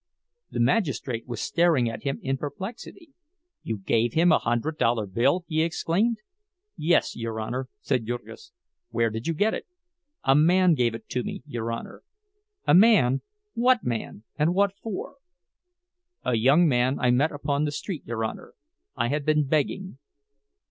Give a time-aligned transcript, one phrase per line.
[0.49, 3.11] The magistrate was staring at him in perplexity.
[3.61, 6.17] "You gave him a hundred dollar bill!" he exclaimed.
[6.75, 8.51] "Yes, your Honor," said Jurgis.
[8.89, 9.67] "Where did you get it?"
[10.23, 12.01] "A man gave it to me, your Honor."
[12.65, 13.21] "A man?
[13.53, 15.17] What man, and what for?"
[16.25, 18.55] "A young man I met upon the street, your Honor.
[18.95, 19.99] I had been begging."